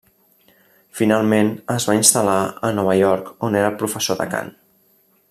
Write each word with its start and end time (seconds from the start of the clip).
Finalment 0.99 1.51
es 1.75 1.85
va 1.91 1.97
instal·lar 1.99 2.39
a 2.71 2.71
Nova 2.79 2.99
York 3.05 3.31
on 3.49 3.63
era 3.63 3.73
professor 3.83 4.23
de 4.23 4.31
cant. 4.37 4.55